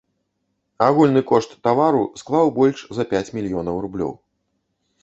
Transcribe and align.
Агульны 0.85 1.21
кошт 1.31 1.51
тавару 1.67 2.01
склаў 2.23 2.53
больш 2.59 2.79
за 3.01 3.07
пяць 3.13 3.25
мільёнаў 3.41 3.75
рублёў. 3.87 4.13